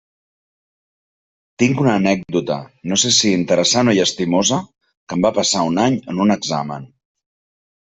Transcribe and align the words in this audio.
Tinc 1.63 1.83
una 1.83 1.93
anècdota, 2.01 2.57
no 2.93 2.97
sé 3.03 3.13
si 3.19 3.35
interessant 3.41 3.93
o 3.93 3.97
llastimosa, 3.99 4.59
que 5.07 5.21
em 5.21 5.29
va 5.29 5.35
passar 5.39 5.69
un 5.71 5.81
any 5.87 6.01
en 6.15 6.27
un 6.27 6.39
examen. 6.41 6.91